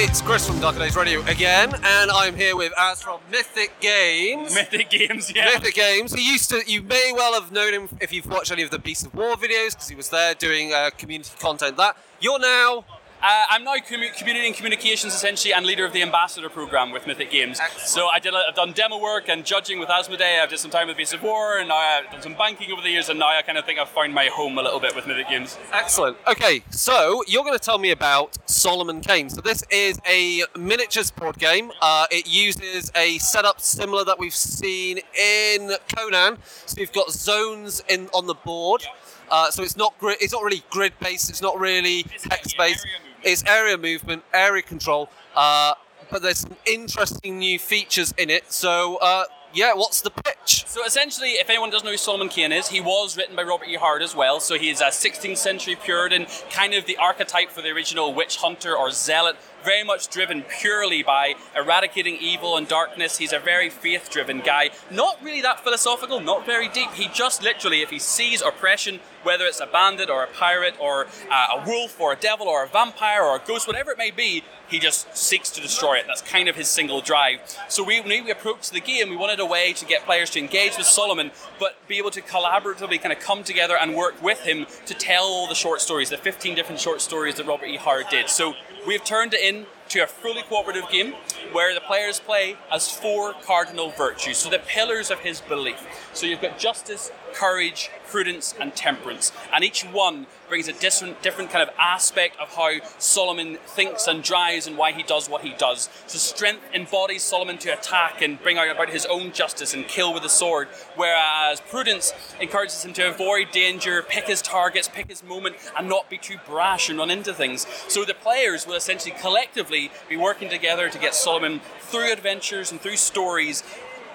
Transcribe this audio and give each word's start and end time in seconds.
It's 0.00 0.22
Chris 0.22 0.46
from 0.46 0.60
Dark 0.60 0.76
Days 0.76 0.94
Radio 0.94 1.22
again, 1.22 1.74
and 1.74 2.08
I'm 2.12 2.36
here 2.36 2.54
with 2.54 2.72
Az 2.78 3.02
from 3.02 3.18
Mythic 3.32 3.80
Games. 3.80 4.54
Mythic 4.54 4.90
Games, 4.90 5.32
yeah. 5.34 5.46
Mythic 5.46 5.74
Games. 5.74 6.14
He 6.14 6.24
used 6.24 6.50
to. 6.50 6.62
You 6.68 6.82
may 6.82 7.10
well 7.12 7.34
have 7.34 7.50
known 7.50 7.74
him 7.74 7.88
if 8.00 8.12
you've 8.12 8.26
watched 8.26 8.52
any 8.52 8.62
of 8.62 8.70
the 8.70 8.78
Beast 8.78 9.06
of 9.06 9.14
War 9.16 9.34
videos, 9.34 9.72
because 9.72 9.88
he 9.88 9.96
was 9.96 10.08
there 10.10 10.36
doing 10.36 10.72
uh, 10.72 10.90
community 10.96 11.32
content. 11.40 11.78
That 11.78 11.96
you're 12.20 12.38
now. 12.38 12.84
Uh, 13.20 13.44
I'm 13.50 13.64
now 13.64 13.74
commu- 13.76 14.16
community 14.16 14.46
and 14.46 14.54
communications 14.54 15.12
essentially, 15.12 15.52
and 15.52 15.66
leader 15.66 15.84
of 15.84 15.92
the 15.92 16.02
ambassador 16.02 16.48
program 16.48 16.92
with 16.92 17.04
Mythic 17.06 17.32
Games. 17.32 17.58
Excellent. 17.60 17.88
So 17.88 18.06
I 18.06 18.20
did, 18.20 18.32
I've 18.32 18.54
done 18.54 18.72
demo 18.72 18.98
work 19.00 19.28
and 19.28 19.44
judging 19.44 19.80
with 19.80 19.88
Asmodee. 19.88 20.40
I've 20.40 20.50
done 20.50 20.58
some 20.58 20.70
time 20.70 20.86
with 20.86 20.96
Beast 20.96 21.14
of 21.14 21.22
War, 21.22 21.58
and 21.58 21.68
now 21.68 21.76
I've 21.76 22.10
done 22.12 22.22
some 22.22 22.34
banking 22.34 22.70
over 22.70 22.80
the 22.80 22.90
years, 22.90 23.08
and 23.08 23.18
now 23.18 23.26
I 23.28 23.42
kind 23.42 23.58
of 23.58 23.64
think 23.64 23.80
I've 23.80 23.88
found 23.88 24.14
my 24.14 24.26
home 24.26 24.56
a 24.56 24.62
little 24.62 24.78
bit 24.78 24.94
with 24.94 25.08
Mythic 25.08 25.28
Games. 25.28 25.58
Excellent. 25.72 26.16
Okay, 26.28 26.62
so 26.70 27.24
you're 27.26 27.42
going 27.42 27.58
to 27.58 27.64
tell 27.64 27.78
me 27.78 27.90
about 27.90 28.38
Solomon 28.48 29.00
Kane. 29.00 29.28
So 29.30 29.40
this 29.40 29.64
is 29.68 29.98
a 30.08 30.44
miniatures 30.56 31.10
board 31.10 31.38
game. 31.38 31.72
Uh, 31.80 32.06
it 32.12 32.28
uses 32.28 32.92
a 32.94 33.18
setup 33.18 33.60
similar 33.60 34.04
that 34.04 34.20
we've 34.20 34.34
seen 34.34 35.00
in 35.18 35.72
Conan. 35.96 36.38
So 36.66 36.80
you've 36.80 36.92
got 36.92 37.10
zones 37.10 37.82
in 37.88 38.08
on 38.14 38.28
the 38.28 38.34
board. 38.34 38.84
Uh, 39.30 39.50
so 39.50 39.62
it's 39.62 39.76
not 39.76 39.98
grid. 39.98 40.16
It's 40.20 40.32
not 40.32 40.42
really 40.42 40.62
grid 40.70 40.92
based. 41.00 41.28
It's 41.28 41.42
not 41.42 41.58
really 41.58 42.04
text 42.04 42.54
area 42.58 42.74
based. 42.74 42.86
It's 43.22 43.44
area 43.44 43.76
movement, 43.76 44.22
area 44.32 44.62
control. 44.62 45.10
Uh, 45.34 45.74
but 46.10 46.22
there's 46.22 46.38
some 46.38 46.56
interesting 46.66 47.38
new 47.38 47.58
features 47.58 48.14
in 48.16 48.30
it. 48.30 48.52
So 48.52 48.96
uh, 48.96 49.24
yeah, 49.52 49.72
what's 49.74 50.00
the 50.00 50.10
pitch? 50.10 50.64
So 50.66 50.84
essentially, 50.84 51.30
if 51.30 51.48
anyone 51.48 51.70
doesn't 51.70 51.84
know 51.84 51.92
who 51.92 51.96
Solomon 51.96 52.28
Kane 52.28 52.52
is, 52.52 52.68
he 52.68 52.80
was 52.80 53.16
written 53.16 53.34
by 53.34 53.42
Robert 53.42 53.68
E. 53.68 53.76
Howard 53.76 54.02
as 54.02 54.14
well. 54.14 54.40
So 54.40 54.56
he's 54.56 54.80
a 54.80 54.86
16th 54.86 55.36
century 55.36 55.76
Puritan, 55.76 56.26
kind 56.50 56.74
of 56.74 56.86
the 56.86 56.96
archetype 56.96 57.50
for 57.50 57.62
the 57.62 57.70
original 57.70 58.12
witch 58.12 58.36
hunter 58.36 58.76
or 58.76 58.90
zealot. 58.90 59.36
Very 59.64 59.84
much 59.84 60.08
driven 60.08 60.42
purely 60.42 61.02
by 61.02 61.34
eradicating 61.56 62.16
evil 62.20 62.56
and 62.56 62.68
darkness. 62.68 63.18
He's 63.18 63.32
a 63.32 63.38
very 63.38 63.70
faith 63.70 64.08
driven 64.10 64.40
guy. 64.40 64.70
Not 64.90 65.22
really 65.22 65.42
that 65.42 65.60
philosophical, 65.60 66.20
not 66.20 66.46
very 66.46 66.68
deep. 66.68 66.92
He 66.92 67.08
just 67.08 67.42
literally, 67.42 67.82
if 67.82 67.90
he 67.90 67.98
sees 67.98 68.40
oppression, 68.40 69.00
whether 69.22 69.44
it's 69.44 69.60
a 69.60 69.66
bandit 69.66 70.08
or 70.08 70.22
a 70.22 70.28
pirate 70.28 70.74
or 70.80 71.06
uh, 71.30 71.58
a 71.58 71.66
wolf 71.66 72.00
or 72.00 72.12
a 72.12 72.16
devil 72.16 72.46
or 72.46 72.64
a 72.64 72.68
vampire 72.68 73.22
or 73.22 73.36
a 73.36 73.42
ghost, 73.44 73.66
whatever 73.66 73.90
it 73.90 73.98
may 73.98 74.10
be, 74.10 74.44
he 74.68 74.78
just 74.78 75.16
seeks 75.16 75.50
to 75.50 75.60
destroy 75.60 75.94
it. 75.94 76.04
That's 76.06 76.22
kind 76.22 76.48
of 76.48 76.56
his 76.56 76.68
single 76.68 77.00
drive. 77.00 77.40
So 77.68 77.82
we, 77.82 78.00
when 78.00 78.24
we 78.24 78.30
approached 78.30 78.72
the 78.72 78.80
game, 78.80 79.10
we 79.10 79.16
wanted 79.16 79.40
a 79.40 79.46
way 79.46 79.72
to 79.72 79.84
get 79.84 80.04
players 80.04 80.30
to 80.30 80.38
engage 80.38 80.76
with 80.76 80.86
Solomon, 80.86 81.30
but 81.58 81.76
be 81.88 81.98
able 81.98 82.10
to 82.10 82.20
collaboratively 82.20 83.00
kind 83.00 83.12
of 83.12 83.20
come 83.20 83.42
together 83.44 83.76
and 83.80 83.94
work 83.94 84.22
with 84.22 84.40
him 84.40 84.66
to 84.86 84.94
tell 84.94 85.46
the 85.46 85.54
short 85.54 85.80
stories, 85.80 86.10
the 86.10 86.18
15 86.18 86.54
different 86.54 86.80
short 86.80 87.00
stories 87.00 87.36
that 87.36 87.46
Robert 87.46 87.66
E. 87.66 87.76
Howard 87.76 88.06
did. 88.10 88.28
So 88.28 88.54
we've 88.88 89.04
turned 89.04 89.34
in 89.34 89.66
to 89.88 90.00
a 90.00 90.06
fully 90.06 90.42
cooperative 90.42 90.88
game 90.90 91.14
where 91.52 91.74
the 91.74 91.80
players 91.80 92.20
play 92.20 92.56
as 92.70 92.90
four 92.90 93.32
cardinal 93.42 93.90
virtues, 93.90 94.38
so 94.38 94.50
the 94.50 94.58
pillars 94.58 95.10
of 95.10 95.20
his 95.20 95.40
belief. 95.40 95.82
So 96.12 96.26
you've 96.26 96.42
got 96.42 96.58
justice, 96.58 97.10
courage, 97.32 97.90
prudence, 98.06 98.54
and 98.58 98.74
temperance, 98.74 99.32
and 99.52 99.62
each 99.62 99.82
one 99.82 100.26
brings 100.48 100.66
a 100.66 100.72
different, 100.72 101.20
different 101.22 101.50
kind 101.50 101.68
of 101.68 101.74
aspect 101.78 102.38
of 102.40 102.54
how 102.54 102.70
Solomon 102.98 103.58
thinks 103.66 104.06
and 104.06 104.22
drives 104.22 104.66
and 104.66 104.78
why 104.78 104.92
he 104.92 105.02
does 105.02 105.28
what 105.28 105.42
he 105.42 105.52
does. 105.58 105.90
So 106.06 106.16
strength 106.16 106.62
embodies 106.72 107.22
Solomon 107.22 107.58
to 107.58 107.68
attack 107.68 108.22
and 108.22 108.42
bring 108.42 108.56
out 108.56 108.70
about 108.70 108.88
his 108.88 109.04
own 109.06 109.32
justice 109.32 109.74
and 109.74 109.86
kill 109.86 110.14
with 110.14 110.22
the 110.22 110.30
sword, 110.30 110.68
whereas 110.96 111.60
prudence 111.60 112.14
encourages 112.40 112.82
him 112.82 112.94
to 112.94 113.08
avoid 113.08 113.50
danger, 113.50 114.02
pick 114.02 114.26
his 114.26 114.40
targets, 114.40 114.88
pick 114.88 115.08
his 115.08 115.22
moment, 115.22 115.56
and 115.76 115.86
not 115.86 116.08
be 116.08 116.16
too 116.16 116.38
brash 116.46 116.88
and 116.88 116.98
run 116.98 117.10
into 117.10 117.34
things. 117.34 117.66
So 117.88 118.04
the 118.04 118.14
players 118.14 118.66
will 118.66 118.74
essentially 118.74 119.14
collectively 119.20 119.77
be 120.08 120.16
working 120.16 120.48
together 120.48 120.88
to 120.88 120.98
get 120.98 121.14
Solomon 121.14 121.60
through 121.80 122.12
adventures 122.12 122.72
and 122.72 122.80
through 122.80 122.96
stories 122.96 123.62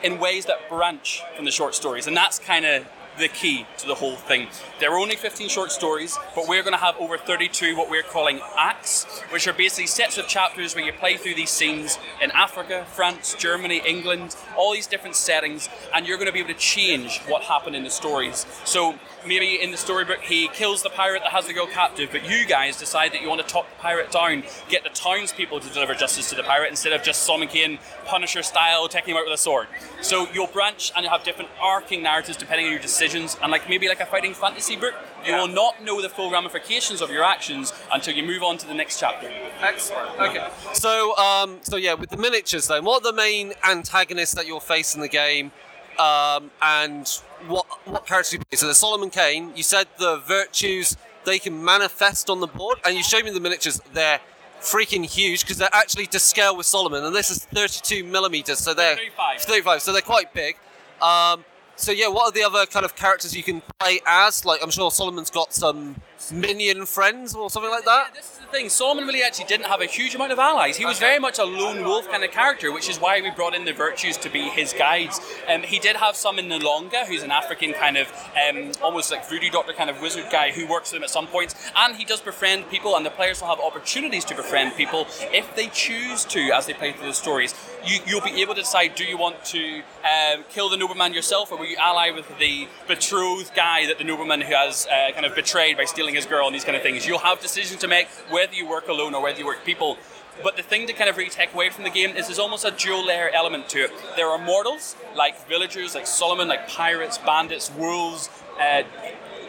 in 0.04 0.20
ways 0.20 0.46
that 0.46 0.68
branch 0.70 1.22
from 1.36 1.46
the 1.46 1.52
short 1.52 1.74
stories, 1.74 2.08
and 2.08 2.16
that's 2.16 2.38
kind 2.38 2.66
of 2.66 2.86
the 3.18 3.28
key 3.28 3.66
to 3.78 3.88
the 3.88 3.96
whole 3.96 4.16
thing. 4.16 4.48
There 4.80 4.92
are 4.94 4.98
only 4.98 5.16
15 5.16 5.50
short 5.50 5.72
stories, 5.72 6.18
but 6.36 6.48
we're 6.48 6.64
going 6.64 6.74
to 6.74 6.80
have 6.80 6.96
over 6.98 7.18
32 7.18 7.76
what 7.76 7.90
we're 7.90 8.04
calling 8.04 8.40
acts, 8.58 9.06
which 9.30 9.48
are 9.48 9.54
basically 9.54 9.88
sets 9.88 10.18
of 10.18 10.28
chapters 10.28 10.76
where 10.76 10.84
you 10.84 10.94
play 10.94 11.18
through 11.18 11.36
these 11.36 11.50
scenes 11.50 12.00
in 12.22 12.32
Africa, 12.32 12.86
France, 12.94 13.36
Germany, 13.36 13.82
England, 13.86 14.36
all 14.58 14.74
these 14.74 14.88
different 14.88 15.16
settings, 15.16 15.70
and 15.94 16.08
you're 16.08 16.18
going 16.18 16.28
to 16.28 16.34
be 16.34 16.40
able 16.40 16.54
to 16.54 16.60
change 16.60 17.20
what 17.28 17.44
happened 17.44 17.76
in 17.76 17.84
the 17.84 17.90
stories. 17.90 18.46
So 18.66 18.96
maybe 19.26 19.62
in 19.62 19.72
the 19.72 19.78
storybook 19.78 20.20
he 20.22 20.48
kills 20.50 20.84
the 20.84 20.90
pirate 20.90 21.22
that 21.24 21.32
has 21.32 21.48
the 21.48 21.54
girl 21.54 21.68
captive, 21.68 22.10
but 22.12 22.30
you 22.30 22.46
guys 22.46 22.78
decide 22.78 23.14
that 23.14 23.22
you 23.22 23.30
want 23.30 23.42
to 23.42 23.48
talk 23.48 23.70
the 23.70 23.82
pirate 23.82 24.12
down, 24.12 24.44
get 24.70 24.84
the 24.84 24.90
townspeople 24.90 25.60
to 25.60 25.70
deliver 25.70 25.94
justice 25.94 26.30
to 26.30 26.36
the 26.36 26.44
pirate 26.44 26.70
instead 26.70 26.94
of 26.94 27.04
just 27.04 27.24
Solomon 27.24 27.48
Kane, 27.48 27.80
Punisher 28.06 28.44
style, 28.44 28.88
taking 28.88 29.14
him 29.14 29.18
out 29.18 29.26
with 29.26 29.34
a 29.34 29.42
sword. 29.42 29.68
So 30.02 30.28
you'll 30.34 30.48
branch 30.48 30.92
and 30.96 31.04
you'll 31.04 31.12
have 31.12 31.24
different 31.24 31.50
arcing 31.62 32.04
narratives 32.04 32.38
depending 32.38 32.66
on 32.68 32.72
your 32.72 32.82
decisions, 33.04 33.38
and 33.42 33.52
like 33.52 33.68
maybe 33.70 33.88
like 33.88 34.00
a 34.00 34.06
fighting 34.06 34.34
fantasy 34.34 34.76
book, 34.76 34.94
you 35.26 35.32
Yeah. 35.32 35.40
will 35.42 35.48
not 35.48 35.82
know 35.82 36.02
the 36.02 36.10
full 36.10 36.32
ramifications 36.32 37.02
of 37.02 37.10
your 37.10 37.24
actions 37.24 37.74
until 37.92 38.14
you 38.16 38.24
move 38.24 38.44
on 38.44 38.58
to 38.58 38.68
the 38.68 38.74
next 38.74 39.00
chapter. 39.00 39.30
Excellent. 39.62 40.20
Okay. 40.20 40.48
So, 40.74 41.16
um, 41.18 41.60
so 41.64 41.76
yeah, 41.78 41.94
with 41.94 42.10
the 42.10 42.18
miniatures, 42.18 42.68
then, 42.68 42.84
what 42.86 43.04
are 43.04 43.12
the 43.12 43.18
main 43.18 43.54
antagonists 43.64 44.34
that 44.36 44.48
you'll 44.48 44.60
face 44.60 44.96
in 44.96 45.02
the 45.02 45.08
game, 45.10 45.52
um, 46.00 46.52
and 46.62 47.08
what 47.48 47.66
what 47.86 48.06
characters 48.06 48.34
you 48.34 48.40
play? 48.40 48.58
So, 48.58 48.68
the 48.68 48.76
Solomon 48.76 49.10
Kane. 49.10 49.52
You 49.56 49.64
said 49.64 49.88
the 49.98 50.18
virtues 50.18 50.98
they 51.26 51.40
can 51.40 51.64
manifest 51.64 52.30
on 52.30 52.40
the 52.40 52.48
board, 52.48 52.80
and 52.86 52.96
you 52.96 53.04
showed 53.04 53.24
me 53.26 53.32
the 53.32 53.40
miniatures. 53.40 53.82
They're 53.94 54.20
freaking 54.62 55.06
huge 55.06 55.42
because 55.42 55.58
they're 55.58 55.70
actually 55.84 56.06
to 56.08 56.20
scale 56.20 56.56
with 56.56 56.66
Solomon, 56.66 57.04
and 57.04 57.14
this 57.16 57.30
is 57.30 57.40
32 57.46 58.04
millimeters, 58.06 58.60
so 58.60 58.74
they're 58.74 58.96
35. 58.96 59.42
35, 59.42 59.82
so 59.82 59.92
they're 59.92 60.02
quite 60.02 60.34
big. 60.34 60.56
Um, 61.02 61.44
so 61.76 61.92
yeah, 61.92 62.08
what 62.08 62.28
are 62.28 62.32
the 62.32 62.44
other 62.44 62.66
kind 62.66 62.86
of 62.86 62.96
characters 62.96 63.36
you 63.36 63.44
can 63.44 63.62
play 63.80 64.00
as? 64.06 64.46
Like, 64.46 64.62
I'm 64.64 64.70
sure 64.72 64.92
Solomon's 64.92 65.30
got 65.30 65.54
some 65.54 65.96
minion 66.32 66.86
friends 66.86 67.36
or 67.36 67.50
something 67.50 67.70
like 67.72 67.84
that. 67.86 68.08
Yeah, 68.10 68.16
this 68.16 68.32
is 68.34 68.40
the 68.40 68.46
thing. 68.46 68.70
Solomon 68.70 69.06
really 69.06 69.24
actually 69.24 69.46
didn't 69.46 69.66
have 69.66 69.82
a 69.82 69.86
huge 69.86 70.16
amount 70.16 70.32
of 70.32 70.40
allies. 70.40 70.78
He 70.78 70.86
was 70.86 70.98
Okay. 70.98 71.08
very 71.08 71.20
much 71.20 71.38
a 71.40 71.44
lone 71.44 71.84
wolf 71.84 72.10
kind 72.10 72.24
of 72.24 72.32
character, 72.32 72.72
which 72.72 72.88
is 72.90 72.98
why 73.00 73.20
we 73.20 73.30
brought 73.32 73.54
in 73.54 73.66
the 73.66 73.74
virtues 73.74 74.16
to 74.18 74.30
be 74.30 74.44
his 74.50 74.72
guides. 74.72 75.20
Um, 75.50 75.64
he 75.64 75.80
did 75.80 75.98
have 75.98 76.16
some 76.16 76.40
in 76.40 76.48
N'Longa, 76.48 77.06
who's 77.08 77.24
an 77.24 77.32
African 77.32 77.74
kind 77.74 77.98
of 77.98 78.08
um, 78.50 78.72
almost 78.82 79.12
like 79.12 79.28
voodoo 79.28 79.50
doctor 79.50 79.74
kind 79.74 79.90
of 79.90 80.00
wizard 80.02 80.26
guy 80.32 80.52
who 80.52 80.66
works 80.68 80.92
with 80.92 81.00
him 81.00 81.04
at 81.04 81.10
some 81.10 81.28
points, 81.28 81.56
and 81.76 81.96
he 81.96 82.06
does 82.06 82.22
befriend 82.22 82.70
people, 82.70 82.96
and 82.96 83.06
the 83.06 83.10
players 83.10 83.42
will 83.42 83.50
have 83.50 83.60
opportunities 83.60 84.24
to 84.26 84.36
befriend 84.36 84.76
people 84.78 85.08
if 85.34 85.54
they 85.56 85.68
choose 85.68 86.24
to 86.26 86.40
as 86.52 86.66
they 86.68 86.74
play 86.74 86.94
through 86.94 87.08
the 87.08 87.14
stories. 87.14 87.54
You, 87.86 88.00
you'll 88.06 88.22
be 88.22 88.42
able 88.42 88.56
to 88.56 88.62
decide: 88.62 88.96
do 88.96 89.04
you 89.04 89.18
want 89.18 89.44
to 89.46 89.82
um, 90.04 90.44
kill 90.50 90.70
the 90.70 90.78
nobleman 90.78 91.14
yourself, 91.14 91.52
or 91.52 91.58
will 91.58 91.66
you 91.66 91.78
ally 91.78 92.12
with 92.12 92.28
the 92.40 92.68
betrothed 92.88 93.54
guy 93.56 93.86
that 93.88 93.98
the 93.98 94.04
nobleman 94.04 94.42
who 94.42 94.54
has 94.54 94.88
uh, 94.88 95.12
kind 95.14 95.26
of 95.26 95.36
betrayed 95.36 95.78
by 95.78 95.86
stealing 95.86 96.16
his 96.16 96.26
girl 96.26 96.46
and 96.46 96.56
these 96.56 96.64
kind 96.64 96.78
of 96.78 96.82
things? 96.82 97.06
You'll 97.06 97.20
have 97.20 97.42
decisions 97.42 97.82
to 97.82 97.88
make 97.88 98.08
whether 98.30 98.54
you 98.54 98.68
work 98.68 98.88
alone 98.88 99.14
or 99.14 99.22
whether 99.22 99.40
you 99.40 99.46
work 99.46 99.66
people. 99.66 99.98
But 100.42 100.58
the 100.58 100.64
thing 100.64 100.88
to 100.88 100.94
kind 100.94 101.10
of 101.10 101.18
really 101.18 101.30
take 101.30 101.54
away 101.54 101.70
from 101.70 101.84
the 101.84 101.92
game 101.92 102.16
is 102.16 102.26
there's 102.26 102.40
almost 102.40 102.66
a 102.66 102.72
dual 102.72 103.06
layer 103.06 103.30
element 103.30 103.70
to 103.70 103.84
it. 103.84 103.92
There 104.16 104.28
are 104.28 104.40
mortals, 104.40 104.96
like 105.16 105.48
villagers, 105.48 105.94
like 105.94 106.08
Solomon, 106.08 106.48
like 106.48 106.68
pirates, 106.68 107.20
bandits, 107.20 107.70
wolves, 107.70 108.30
uh, 108.60 108.84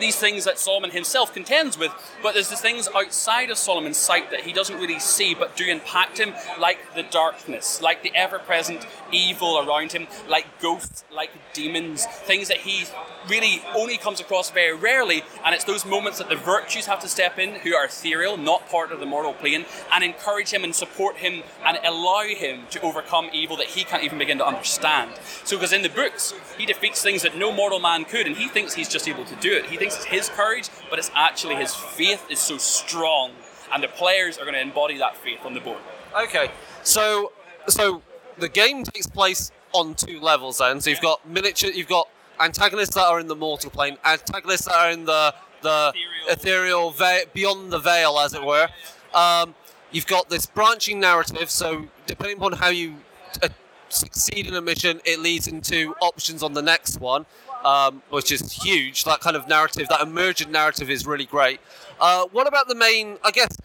these 0.01 0.17
things 0.17 0.45
that 0.45 0.59
Solomon 0.59 0.91
himself 0.91 1.33
contends 1.33 1.79
with, 1.79 1.93
but 2.23 2.35
there's 2.35 2.51
the 2.51 2.57
things 2.57 2.89
outside 2.95 3.51
of 3.51 3.59
Solomon's 3.59 3.97
sight 3.97 4.31
that 4.31 4.41
he 4.41 4.53
doesn't 4.53 4.79
really 4.79 4.99
see 4.99 5.35
but 5.35 5.57
do 5.57 5.65
impact 5.65 6.19
him, 6.19 6.35
like 6.59 6.79
the 6.95 7.03
darkness, 7.03 7.81
like 7.81 8.03
the 8.03 8.15
ever 8.15 8.39
present 8.39 8.87
evil 9.13 9.59
around 9.59 9.93
him, 9.93 10.07
like 10.29 10.47
ghosts, 10.61 11.05
like 11.13 11.31
demons, 11.53 12.07
things 12.07 12.49
that 12.49 12.59
he 12.59 12.85
really 13.29 13.63
only 13.75 13.97
comes 13.97 14.21
across 14.21 14.51
very 14.51 14.77
rarely, 14.77 15.23
and 15.45 15.55
it's 15.55 15.65
those 15.65 15.87
moments 15.87 16.19
that 16.19 16.29
the 16.29 16.37
virtues 16.37 16.87
have 16.87 17.01
to 17.01 17.09
step 17.09 17.39
in, 17.39 17.55
who 17.57 17.75
are 17.75 17.87
ethereal, 17.87 18.37
not 18.37 18.69
part 18.69 18.93
of 18.93 19.01
the 19.01 19.07
mortal 19.07 19.33
plane, 19.33 19.65
and 19.93 20.05
encourage 20.05 20.53
him 20.53 20.65
and 20.65 20.75
support 20.75 21.17
him 21.17 21.43
and 21.65 21.79
allow 21.85 22.23
him 22.25 22.63
to 22.71 22.81
overcome 22.83 23.31
evil 23.33 23.57
that 23.57 23.69
he 23.69 23.85
can't 23.85 24.03
even 24.03 24.19
begin 24.19 24.39
to 24.39 24.47
understand. 24.47 25.11
So, 25.45 25.57
because 25.57 25.73
in 25.73 25.83
the 25.83 25.89
books, 25.89 26.35
he 26.59 26.67
defeats 26.67 27.03
things 27.03 27.23
that 27.23 27.37
no 27.37 27.53
mortal 27.53 27.81
man 27.81 28.05
could, 28.05 28.27
and 28.27 28.37
he 28.37 28.49
thinks 28.49 28.75
he's 28.75 28.89
just 28.89 29.09
able 29.09 29.25
to 29.25 29.37
do 29.37 29.53
it. 29.53 29.67
He 29.67 29.77
thinks 29.85 29.97
it's 29.97 30.05
his 30.07 30.29
courage, 30.29 30.69
but 30.91 30.99
it's 30.99 31.11
actually 31.15 31.57
his 31.57 31.75
faith 31.75 32.25
is 32.31 32.39
so 32.39 32.59
strong, 32.59 33.33
and 33.73 33.83
the 33.83 33.89
players 33.89 34.39
are 34.39 34.43
going 34.43 34.55
to 34.55 34.61
embody 34.61 34.99
that 34.99 35.17
faith 35.17 35.41
on 35.45 35.55
the 35.55 35.61
board. 35.61 35.79
Okay, 36.17 36.51
so 36.83 37.33
so 37.69 38.03
the 38.39 38.49
game 38.49 38.85
takes 38.85 39.07
place 39.07 39.51
on 39.73 39.95
two 39.95 40.21
levels. 40.21 40.59
Then, 40.59 40.81
so 40.81 40.91
you've 40.91 41.01
got 41.01 41.29
miniature, 41.29 41.71
you've 41.71 41.89
got 41.89 42.09
antagonists 42.41 42.95
that 42.95 43.05
are 43.07 43.21
in 43.21 43.27
the 43.27 43.37
mortal 43.37 43.71
plane, 43.71 43.99
antagonists 44.05 44.65
that 44.67 44.75
are 44.77 44.91
in 44.91 45.05
the 45.05 45.35
the 45.63 45.93
ethereal, 46.29 46.91
Ethereal. 46.91 47.27
beyond 47.33 47.73
the 47.73 47.79
veil, 47.79 48.19
as 48.19 48.35
it 48.35 48.45
were. 48.45 48.69
Um, 49.15 49.55
you've 49.93 50.07
got 50.07 50.29
this 50.29 50.47
branching 50.47 51.01
narrative. 51.01 51.51
So 51.51 51.87
depending 52.07 52.37
upon 52.37 52.53
how 52.53 52.69
you 52.69 52.97
uh, 53.43 53.49
succeed 53.89 54.47
in 54.47 54.55
a 54.55 54.61
mission, 54.61 55.01
it 55.07 55.21
leads 55.21 55.47
into 55.47 55.95
options 56.03 56.43
on 56.43 56.53
the 56.53 56.61
next 56.63 57.01
one. 57.01 57.25
Um, 57.65 58.03
which 58.11 58.31
is 58.31 58.53
huge. 58.53 59.05
That 59.05 59.21
kind 59.21 59.37
of 59.37 59.49
narrative, 59.49 59.89
that 59.89 60.03
emergent 60.03 60.51
narrative, 60.51 60.91
is 60.91 61.07
really 61.07 61.25
great. 61.25 61.61
Uh, 61.99 62.27
what 62.31 62.47
about 62.47 62.69
the 62.69 62.75
main? 62.75 63.17
I 63.25 63.31
guess 63.31 63.57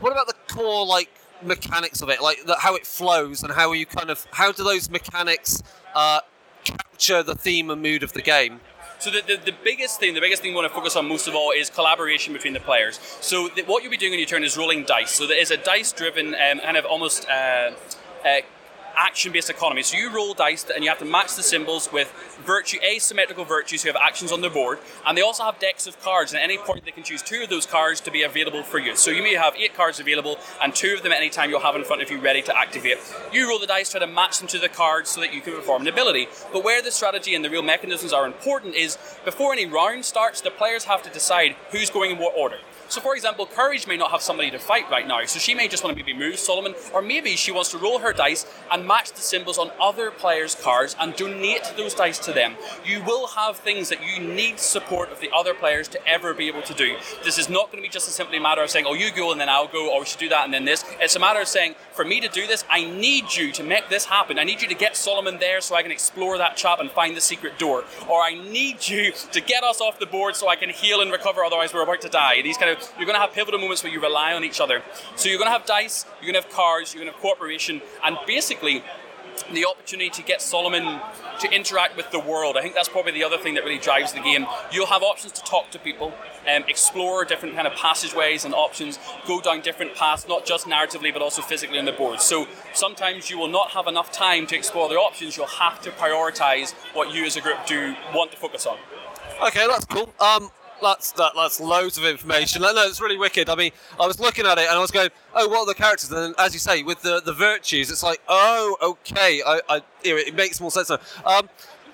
what 0.00 0.10
about 0.10 0.26
the 0.26 0.34
core 0.52 0.84
like 0.84 1.10
mechanics 1.42 2.02
of 2.02 2.08
it, 2.08 2.20
like 2.20 2.44
the, 2.44 2.56
how 2.56 2.74
it 2.74 2.86
flows 2.86 3.42
and 3.42 3.52
how 3.52 3.72
you 3.72 3.86
kind 3.86 4.10
of 4.10 4.26
how 4.32 4.52
do 4.52 4.64
those 4.64 4.90
mechanics 4.90 5.62
uh, 5.94 6.20
capture 6.64 7.22
the 7.22 7.34
theme 7.34 7.70
and 7.70 7.82
mood 7.82 8.02
of 8.02 8.12
the 8.14 8.22
game? 8.22 8.60
So 8.98 9.10
the, 9.10 9.20
the, 9.20 9.36
the, 9.36 9.54
biggest 9.62 10.00
thing, 10.00 10.14
the 10.14 10.20
biggest 10.20 10.40
thing 10.40 10.52
we 10.52 10.56
want 10.56 10.68
to 10.68 10.74
focus 10.74 10.96
on 10.96 11.06
most 11.06 11.28
of 11.28 11.34
all 11.34 11.50
is 11.50 11.68
collaboration 11.68 12.32
between 12.32 12.54
the 12.54 12.60
players. 12.60 12.98
So 13.20 13.48
the, 13.48 13.62
what 13.62 13.82
you'll 13.82 13.90
be 13.90 13.98
doing 13.98 14.12
on 14.12 14.18
your 14.18 14.26
turn 14.26 14.42
is 14.42 14.56
rolling 14.56 14.84
dice. 14.84 15.10
So 15.10 15.26
there 15.26 15.38
is 15.38 15.50
a 15.50 15.58
dice-driven 15.58 16.28
um, 16.28 16.60
kind 16.60 16.78
of 16.78 16.86
almost 16.86 17.28
uh, 17.28 17.72
uh, 18.24 18.40
action-based 18.96 19.50
economy. 19.50 19.82
So 19.82 19.96
you 19.96 20.12
roll 20.12 20.34
dice 20.34 20.64
and 20.74 20.82
you 20.82 20.90
have 20.90 20.98
to 21.00 21.04
match 21.04 21.36
the 21.36 21.42
symbols 21.42 21.92
with 21.92 22.10
virtue 22.44 22.78
asymmetrical 22.82 23.44
virtues 23.44 23.82
who 23.82 23.88
have 23.88 23.96
actions 23.96 24.32
on 24.32 24.40
their 24.40 24.50
board, 24.50 24.78
and 25.06 25.16
they 25.16 25.22
also 25.22 25.44
have 25.44 25.58
decks 25.58 25.86
of 25.86 26.00
cards. 26.02 26.32
And 26.32 26.40
at 26.40 26.44
any 26.44 26.58
point, 26.58 26.84
they 26.84 26.90
can 26.90 27.02
choose 27.02 27.22
two 27.22 27.42
of 27.42 27.48
those 27.48 27.66
cards 27.66 28.00
to 28.02 28.10
be 28.10 28.22
available 28.22 28.62
for 28.62 28.78
you. 28.78 28.96
So 28.96 29.10
you 29.10 29.22
may 29.22 29.34
have 29.34 29.54
eight 29.56 29.74
cards 29.74 30.00
available, 30.00 30.38
and 30.62 30.74
two 30.74 30.94
of 30.94 31.02
them 31.02 31.12
at 31.12 31.18
any 31.18 31.30
time 31.30 31.50
you'll 31.50 31.60
have 31.60 31.76
in 31.76 31.84
front 31.84 32.02
of 32.02 32.10
you 32.10 32.18
ready 32.18 32.42
to 32.42 32.56
activate. 32.56 32.98
You 33.32 33.48
roll 33.48 33.58
the 33.58 33.66
dice, 33.66 33.90
try 33.90 34.00
to 34.00 34.06
match 34.06 34.38
them 34.38 34.48
to 34.48 34.58
the 34.58 34.68
cards 34.68 35.10
so 35.10 35.20
that 35.20 35.34
you 35.34 35.40
can 35.40 35.54
perform 35.54 35.82
an 35.82 35.88
ability. 35.88 36.28
But 36.52 36.64
where 36.64 36.82
the 36.82 36.90
strategy 36.90 37.34
and 37.34 37.44
the 37.44 37.50
real 37.50 37.62
mechanisms 37.62 38.12
are 38.12 38.26
important 38.26 38.74
is 38.74 38.98
before 39.24 39.52
any 39.52 39.66
round 39.66 40.04
starts, 40.04 40.40
the 40.40 40.50
players 40.50 40.84
have 40.84 41.02
to 41.02 41.10
decide 41.10 41.56
who's 41.70 41.90
going 41.90 42.12
in 42.12 42.18
what 42.18 42.34
order. 42.36 42.58
So, 42.88 43.00
for 43.00 43.14
example, 43.14 43.46
Courage 43.46 43.86
may 43.86 43.96
not 43.96 44.10
have 44.10 44.22
somebody 44.22 44.50
to 44.50 44.58
fight 44.58 44.88
right 44.90 45.06
now, 45.06 45.24
so 45.24 45.38
she 45.38 45.54
may 45.54 45.68
just 45.68 45.82
want 45.82 45.96
to 45.96 46.02
maybe 46.02 46.16
move 46.16 46.38
Solomon, 46.38 46.74
or 46.94 47.02
maybe 47.02 47.36
she 47.36 47.50
wants 47.50 47.70
to 47.72 47.78
roll 47.78 47.98
her 47.98 48.12
dice 48.12 48.46
and 48.70 48.86
match 48.86 49.12
the 49.12 49.20
symbols 49.20 49.58
on 49.58 49.70
other 49.80 50.10
players' 50.10 50.54
cards 50.54 50.94
and 51.00 51.14
donate 51.16 51.72
those 51.76 51.94
dice 51.94 52.18
to 52.20 52.32
them. 52.32 52.54
You 52.84 53.02
will 53.02 53.28
have 53.28 53.56
things 53.56 53.88
that 53.88 53.98
you 54.06 54.22
need 54.22 54.60
support 54.60 55.10
of 55.10 55.20
the 55.20 55.30
other 55.34 55.52
players 55.52 55.88
to 55.88 56.08
ever 56.08 56.32
be 56.32 56.48
able 56.48 56.62
to 56.62 56.74
do. 56.74 56.96
This 57.24 57.38
is 57.38 57.48
not 57.48 57.66
going 57.72 57.82
to 57.82 57.86
be 57.86 57.92
just 57.92 58.08
a 58.08 58.12
simply 58.12 58.38
matter 58.38 58.62
of 58.62 58.70
saying, 58.70 58.86
oh, 58.86 58.94
you 58.94 59.10
go 59.12 59.32
and 59.32 59.40
then 59.40 59.48
I'll 59.48 59.68
go, 59.68 59.92
or 59.92 60.00
we 60.00 60.06
should 60.06 60.20
do 60.20 60.28
that 60.28 60.44
and 60.44 60.54
then 60.54 60.64
this. 60.64 60.84
It's 61.00 61.16
a 61.16 61.20
matter 61.20 61.40
of 61.40 61.48
saying, 61.48 61.74
for 61.92 62.04
me 62.04 62.20
to 62.20 62.28
do 62.28 62.46
this, 62.46 62.64
I 62.70 62.84
need 62.84 63.34
you 63.34 63.52
to 63.52 63.62
make 63.62 63.88
this 63.88 64.04
happen. 64.04 64.38
I 64.38 64.44
need 64.44 64.62
you 64.62 64.68
to 64.68 64.74
get 64.74 64.96
Solomon 64.96 65.38
there 65.38 65.60
so 65.60 65.74
I 65.74 65.82
can 65.82 65.90
explore 65.90 66.38
that 66.38 66.56
trap 66.56 66.80
and 66.80 66.90
find 66.90 67.16
the 67.16 67.20
secret 67.20 67.58
door. 67.58 67.84
Or 68.08 68.20
I 68.22 68.34
need 68.34 68.86
you 68.86 69.12
to 69.32 69.40
get 69.40 69.64
us 69.64 69.80
off 69.80 69.98
the 69.98 70.06
board 70.06 70.36
so 70.36 70.48
I 70.48 70.56
can 70.56 70.70
heal 70.70 71.00
and 71.00 71.10
recover, 71.10 71.44
otherwise 71.44 71.74
we're 71.74 71.82
about 71.82 72.00
to 72.02 72.08
die. 72.08 72.42
These 72.42 72.58
kind 72.58 72.70
of 72.70 72.75
you're 72.96 73.06
going 73.06 73.16
to 73.16 73.20
have 73.20 73.32
pivotal 73.32 73.60
moments 73.60 73.82
where 73.82 73.92
you 73.92 74.00
rely 74.00 74.32
on 74.32 74.44
each 74.44 74.60
other. 74.60 74.82
So 75.16 75.28
you're 75.28 75.38
going 75.38 75.48
to 75.48 75.52
have 75.52 75.66
dice, 75.66 76.04
you're 76.20 76.32
going 76.32 76.42
to 76.42 76.46
have 76.46 76.56
cards, 76.56 76.94
you're 76.94 77.02
going 77.02 77.12
to 77.12 77.14
have 77.14 77.22
cooperation, 77.22 77.82
and 78.04 78.16
basically 78.26 78.82
the 79.52 79.66
opportunity 79.66 80.10
to 80.10 80.22
get 80.22 80.40
Solomon 80.42 81.00
to 81.40 81.50
interact 81.50 81.96
with 81.96 82.10
the 82.10 82.18
world. 82.18 82.56
I 82.56 82.62
think 82.62 82.74
that's 82.74 82.88
probably 82.88 83.12
the 83.12 83.24
other 83.24 83.36
thing 83.36 83.54
that 83.54 83.64
really 83.64 83.78
drives 83.78 84.12
the 84.12 84.20
game. 84.20 84.46
You'll 84.72 84.86
have 84.86 85.02
options 85.02 85.32
to 85.34 85.42
talk 85.42 85.70
to 85.72 85.78
people, 85.78 86.14
um, 86.48 86.64
explore 86.68 87.24
different 87.24 87.54
kind 87.54 87.66
of 87.66 87.74
passageways 87.74 88.44
and 88.44 88.54
options, 88.54 88.98
go 89.26 89.40
down 89.40 89.60
different 89.60 89.94
paths, 89.94 90.26
not 90.28 90.46
just 90.46 90.66
narratively 90.66 91.12
but 91.12 91.22
also 91.22 91.42
physically 91.42 91.78
on 91.78 91.84
the 91.84 91.92
board. 91.92 92.20
So 92.20 92.46
sometimes 92.72 93.30
you 93.30 93.38
will 93.38 93.48
not 93.48 93.70
have 93.70 93.86
enough 93.86 94.10
time 94.10 94.46
to 94.48 94.56
explore 94.56 94.88
the 94.88 94.96
options. 94.96 95.36
You'll 95.36 95.46
have 95.46 95.80
to 95.82 95.90
prioritize 95.90 96.72
what 96.94 97.12
you 97.12 97.24
as 97.24 97.36
a 97.36 97.40
group 97.40 97.58
do 97.66 97.94
want 98.14 98.30
to 98.32 98.36
focus 98.36 98.66
on. 98.66 98.78
Okay, 99.46 99.66
that's 99.66 99.84
cool. 99.84 100.12
Um, 100.18 100.50
that's 100.82 101.12
that, 101.12 101.32
that's 101.34 101.60
loads 101.60 101.98
of 101.98 102.04
information. 102.04 102.62
No, 102.62 102.72
it's 102.86 103.00
really 103.00 103.18
wicked. 103.18 103.48
I 103.48 103.54
mean, 103.54 103.72
I 104.00 104.06
was 104.06 104.20
looking 104.20 104.46
at 104.46 104.58
it 104.58 104.68
and 104.68 104.76
I 104.76 104.80
was 104.80 104.90
going, 104.90 105.10
"Oh, 105.34 105.48
what 105.48 105.60
are 105.60 105.66
the 105.66 105.74
characters?" 105.74 106.10
And 106.10 106.18
then, 106.20 106.34
as 106.38 106.52
you 106.52 106.60
say, 106.60 106.82
with 106.82 107.02
the, 107.02 107.20
the 107.20 107.32
virtues, 107.32 107.90
it's 107.90 108.02
like, 108.02 108.20
"Oh, 108.28 108.76
okay, 108.82 109.42
I, 109.46 109.60
I 109.68 109.82
it 110.02 110.34
makes 110.34 110.60
more 110.60 110.70
sense." 110.70 110.90
Now. 110.90 110.98
Um, 111.24 111.48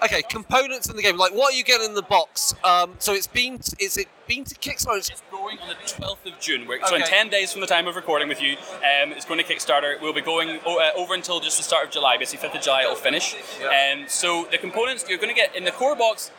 okay, 0.05 0.23
components 0.23 0.89
in 0.89 0.97
the 0.97 1.03
game. 1.03 1.17
Like, 1.17 1.33
what 1.33 1.55
are 1.55 1.57
you 1.57 1.65
getting 1.65 1.87
in 1.87 1.95
the 1.95 2.03
box? 2.03 2.55
Um, 2.65 2.95
so 2.99 3.13
it's 3.13 3.27
been 3.27 3.61
is 3.79 3.97
it 3.97 4.09
been 4.27 4.45
to 4.45 4.55
Kickstarter? 4.55 5.11
It's 5.11 5.23
going 5.31 5.59
on 5.59 5.69
the 5.69 5.75
12th 5.75 6.33
of 6.33 6.41
June. 6.41 6.67
We're, 6.67 6.77
okay. 6.77 6.87
So 6.87 6.95
in 6.97 7.03
10 7.03 7.29
days 7.29 7.53
from 7.53 7.61
the 7.61 7.67
time 7.67 7.87
of 7.87 7.97
recording 7.97 8.29
with 8.29 8.41
you, 8.41 8.53
um, 8.53 9.13
it's 9.13 9.25
going 9.25 9.43
to 9.43 9.45
Kickstarter. 9.45 10.01
We'll 10.01 10.13
be 10.13 10.21
going 10.21 10.61
uh, 10.67 10.91
over 10.97 11.15
until 11.15 11.41
just 11.41 11.57
the 11.57 11.63
start 11.63 11.87
of 11.87 11.91
July. 11.91 12.17
Basically, 12.19 12.49
5th 12.49 12.57
of 12.57 12.63
July 12.63 12.83
it'll 12.83 12.95
finish. 12.95 13.37
Yeah. 13.61 13.95
Um, 13.95 14.05
so 14.09 14.47
the 14.51 14.59
components 14.59 15.05
you're 15.09 15.19
going 15.19 15.35
to 15.35 15.41
get 15.41 15.55
in 15.57 15.65
the 15.65 15.73
core 15.73 15.97
box 15.97 16.31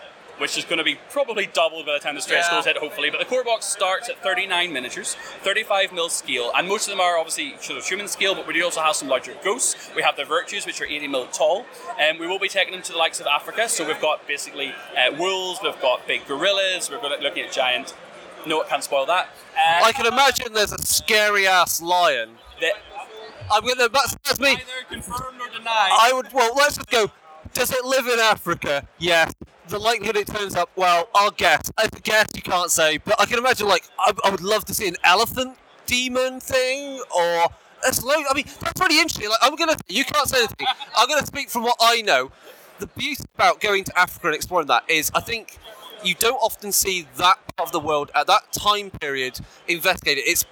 which 0.43 0.57
is 0.57 0.65
going 0.65 0.77
to 0.77 0.83
be 0.83 0.97
probably 1.09 1.45
doubled 1.45 1.85
by 1.85 1.93
the 1.93 1.99
time 1.99 2.15
the 2.15 2.21
stretch 2.21 2.43
yeah. 2.49 2.57
goes 2.57 2.65
hit, 2.65 2.75
hopefully. 2.75 3.09
But 3.09 3.19
the 3.19 3.25
core 3.25 3.45
box 3.45 3.65
starts 3.65 4.09
at 4.09 4.21
39 4.21 4.73
miniatures, 4.73 5.15
35 5.41 5.93
mil 5.93 6.09
scale, 6.09 6.51
and 6.53 6.67
most 6.67 6.85
of 6.85 6.91
them 6.91 6.99
are 6.99 7.17
obviously 7.17 7.55
sort 7.61 7.79
of 7.79 7.87
human 7.87 8.09
scale, 8.09 8.35
but 8.35 8.45
we 8.45 8.53
do 8.53 8.61
also 8.61 8.81
have 8.81 8.93
some 8.93 9.07
larger 9.07 9.33
ghosts. 9.41 9.89
We 9.95 10.01
have 10.01 10.17
the 10.17 10.25
virtues, 10.25 10.65
which 10.65 10.81
are 10.81 10.85
80 10.85 11.07
mil 11.07 11.27
tall, 11.27 11.65
and 11.97 12.19
we 12.19 12.27
will 12.27 12.39
be 12.39 12.49
taking 12.49 12.73
them 12.73 12.81
to 12.81 12.91
the 12.91 12.97
likes 12.97 13.21
of 13.21 13.25
Africa. 13.25 13.69
So 13.69 13.87
we've 13.87 14.01
got 14.01 14.27
basically 14.27 14.75
uh, 14.97 15.15
wolves, 15.17 15.61
we've 15.63 15.81
got 15.81 16.05
big 16.07 16.27
gorillas, 16.27 16.91
we're 16.91 16.99
looking 17.21 17.45
at 17.45 17.53
giant. 17.53 17.95
No, 18.45 18.59
it 18.59 18.67
can't 18.67 18.83
spoil 18.83 19.05
that. 19.05 19.29
Uh, 19.55 19.85
I 19.85 19.93
can 19.93 20.05
imagine 20.05 20.51
there's 20.51 20.73
a 20.73 20.81
scary 20.81 21.47
ass 21.47 21.81
lion. 21.81 22.31
That, 22.59 22.73
I'm 23.49 23.65
gonna. 23.65 23.87
That's, 23.87 24.17
that's 24.25 24.41
me. 24.41 24.51
Either 24.51 24.61
confirmed 24.89 25.39
or 25.39 25.47
denied. 25.57 25.69
I 25.69 26.11
would. 26.13 26.33
Well, 26.33 26.53
let's 26.53 26.75
just 26.75 26.89
go. 26.89 27.09
Does 27.53 27.71
it 27.71 27.85
live 27.85 28.07
in 28.07 28.19
Africa? 28.19 28.85
Yes 28.99 29.31
the 29.67 29.79
likelihood 29.79 30.17
it 30.17 30.27
turns 30.27 30.55
up, 30.55 30.69
well, 30.75 31.09
I'll 31.15 31.31
guess. 31.31 31.71
I 31.77 31.87
guess 32.03 32.27
you 32.35 32.41
can't 32.41 32.71
say, 32.71 32.97
but 32.97 33.19
I 33.19 33.25
can 33.25 33.37
imagine, 33.37 33.67
like, 33.67 33.83
I, 33.99 34.11
I 34.23 34.29
would 34.29 34.41
love 34.41 34.65
to 34.65 34.73
see 34.73 34.87
an 34.87 34.95
elephant 35.03 35.57
demon 35.85 36.39
thing, 36.39 37.01
or 37.15 37.23
a 37.23 37.49
low. 38.03 38.23
I 38.29 38.33
mean, 38.33 38.45
that's 38.61 38.79
pretty 38.79 38.95
interesting. 38.99 39.29
Like, 39.29 39.39
I'm 39.41 39.55
gonna, 39.55 39.77
you 39.87 40.05
can't 40.05 40.27
say 40.27 40.39
anything. 40.39 40.67
I'm 40.95 41.07
gonna 41.07 41.25
speak 41.25 41.49
from 41.49 41.63
what 41.63 41.77
I 41.81 42.01
know. 42.01 42.31
The 42.79 42.87
beauty 42.87 43.23
about 43.35 43.59
going 43.59 43.83
to 43.85 43.99
Africa 43.99 44.27
and 44.27 44.35
exploring 44.35 44.67
that 44.67 44.83
is, 44.89 45.11
I 45.13 45.21
think 45.21 45.57
you 46.03 46.15
don't 46.15 46.37
often 46.37 46.71
see 46.71 47.07
that 47.17 47.37
part 47.55 47.67
of 47.67 47.71
the 47.71 47.79
world 47.79 48.11
at 48.15 48.27
that 48.27 48.51
time 48.51 48.89
period 48.89 49.39
investigated. 49.67 50.23
It's 50.27 50.45